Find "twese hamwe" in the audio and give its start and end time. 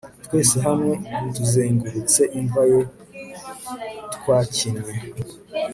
0.25-0.93